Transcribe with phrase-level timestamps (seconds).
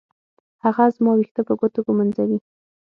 [0.63, 2.37] هغه زما ويښته په ګوتو ږمنځوي.